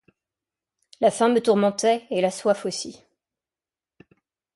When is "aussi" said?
2.65-3.03